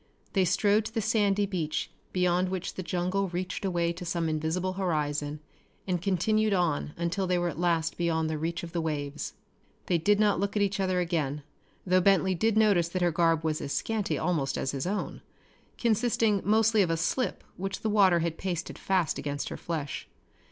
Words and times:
They 0.33 0.45
strode 0.45 0.85
to 0.85 0.93
the 0.95 0.99
sandy 0.99 1.45
beach 1.45 1.91
beyond 2.11 2.49
which 2.49 2.73
the 2.73 2.81
jungle 2.81 3.29
reached 3.29 3.63
away 3.63 3.93
to 3.93 4.03
some 4.03 4.27
invisible 4.27 4.73
horizon, 4.73 5.41
and 5.85 6.01
continued 6.01 6.53
on 6.53 6.95
until 6.97 7.27
they 7.27 7.37
were 7.37 7.49
at 7.49 7.59
last 7.59 7.97
beyond 7.97 8.27
the 8.27 8.39
reach 8.39 8.63
of 8.63 8.71
the 8.71 8.81
waves. 8.81 9.33
They 9.85 9.99
did 9.99 10.19
not 10.19 10.39
look 10.39 10.55
at 10.55 10.61
each 10.63 10.79
other 10.79 10.99
again, 10.99 11.43
though 11.85 12.01
Bentley 12.01 12.33
did 12.33 12.57
notice 12.57 12.89
that 12.89 13.03
her 13.03 13.11
garb 13.11 13.43
was 13.43 13.61
as 13.61 13.73
scanty 13.73 14.17
almost 14.17 14.57
as 14.57 14.71
his 14.71 14.87
own, 14.87 15.21
consisting 15.77 16.41
mostly 16.43 16.81
of 16.81 16.89
a 16.89 16.97
slip 16.97 17.43
which 17.55 17.81
the 17.81 17.87
water 17.91 18.21
had 18.21 18.39
pasted 18.39 18.79
fast 18.79 19.19
against 19.19 19.49
her 19.49 19.57
flesh. 19.57 20.07